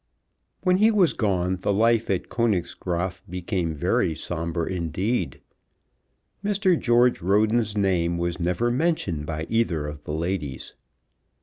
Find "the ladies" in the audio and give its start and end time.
10.03-10.73